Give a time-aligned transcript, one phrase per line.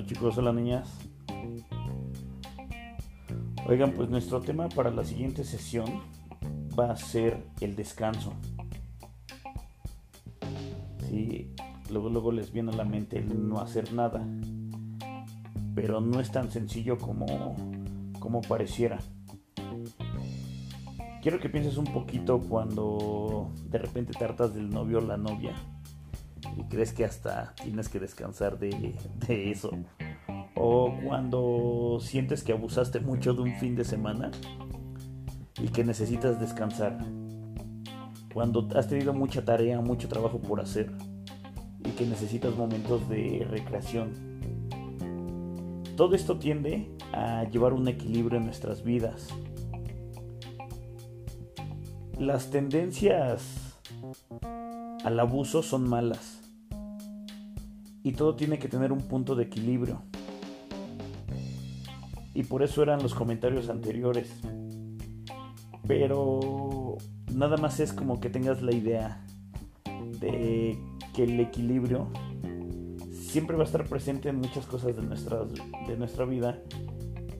[0.00, 0.88] chicos, hola niñas.
[3.68, 5.86] Oigan, pues nuestro tema para la siguiente sesión
[6.78, 8.32] va a ser el descanso.
[11.08, 11.54] Sí,
[11.90, 14.26] luego, luego les viene a la mente el no hacer nada,
[15.74, 17.54] pero no es tan sencillo como,
[18.18, 18.98] como pareciera.
[21.20, 25.54] Quiero que pienses un poquito cuando de repente te hartas del novio o la novia
[26.56, 28.94] y crees que hasta tienes que descansar de,
[29.26, 29.70] de eso.
[30.54, 34.30] O cuando sientes que abusaste mucho de un fin de semana
[35.60, 36.98] y que necesitas descansar.
[38.32, 40.90] Cuando has tenido mucha tarea, mucho trabajo por hacer
[41.84, 44.32] y que necesitas momentos de recreación.
[45.96, 49.28] Todo esto tiende a llevar un equilibrio en nuestras vidas.
[52.18, 53.78] Las tendencias
[55.04, 56.41] al abuso son malas
[58.02, 60.02] y todo tiene que tener un punto de equilibrio.
[62.34, 64.32] Y por eso eran los comentarios anteriores.
[65.86, 66.96] Pero
[67.34, 69.24] nada más es como que tengas la idea
[70.20, 70.78] de
[71.12, 72.08] que el equilibrio
[73.10, 75.44] siempre va a estar presente en muchas cosas de nuestra,
[75.86, 76.58] de nuestra vida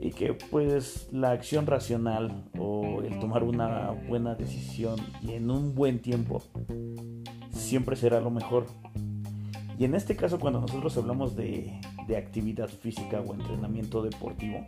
[0.00, 5.74] y que pues la acción racional o el tomar una buena decisión y en un
[5.74, 6.42] buen tiempo
[7.50, 8.66] siempre será lo mejor.
[9.78, 11.80] Y en este caso, cuando nosotros hablamos de,
[12.16, 14.64] actividad física o entrenamiento deportivo,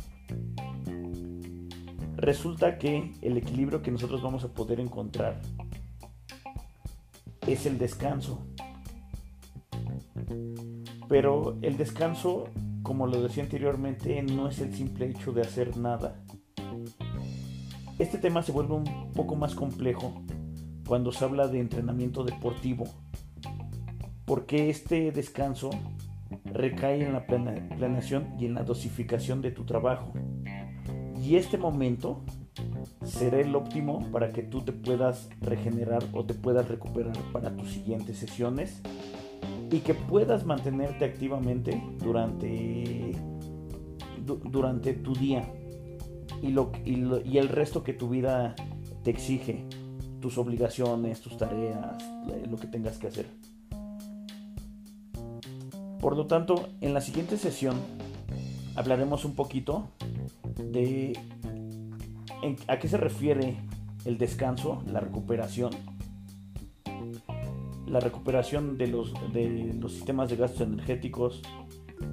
[2.16, 5.40] resulta que el equilibrio que nosotros vamos a poder encontrar
[7.46, 8.46] es el descanso.
[11.08, 12.48] Pero el descanso,
[12.82, 16.22] como lo decía anteriormente, no es el simple hecho de hacer nada.
[17.98, 20.22] Este tema se vuelve un poco más complejo
[20.86, 22.84] cuando se habla de entrenamiento deportivo
[24.28, 25.70] porque este descanso
[26.44, 30.12] recae en la planeación y en la dosificación de tu trabajo.
[31.18, 32.22] Y este momento
[33.02, 37.70] será el óptimo para que tú te puedas regenerar o te puedas recuperar para tus
[37.70, 38.82] siguientes sesiones
[39.70, 43.12] y que puedas mantenerte activamente durante,
[44.44, 45.50] durante tu día
[46.42, 48.54] y, lo, y el resto que tu vida
[49.02, 49.64] te exige,
[50.20, 51.96] tus obligaciones, tus tareas,
[52.46, 53.26] lo que tengas que hacer.
[56.00, 57.76] Por lo tanto, en la siguiente sesión
[58.76, 59.88] hablaremos un poquito
[60.56, 61.18] de
[62.68, 63.56] a qué se refiere
[64.04, 65.70] el descanso, la recuperación,
[67.86, 71.42] la recuperación de los, de los sistemas de gastos energéticos,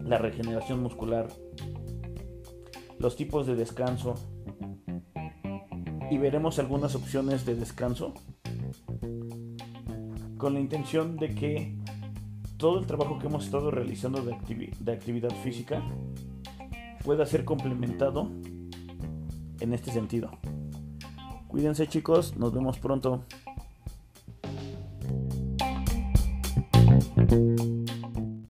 [0.04, 1.28] la regeneración muscular,
[2.98, 4.16] los tipos de descanso
[6.10, 8.14] y veremos algunas opciones de descanso
[10.38, 11.76] con la intención de que
[12.58, 14.34] todo el trabajo que hemos estado realizando de,
[14.94, 15.84] actividad física
[17.04, 18.32] pueda ser complementado
[19.60, 20.32] en este sentido.
[21.48, 23.24] Cuídense chicos, nos vemos pronto.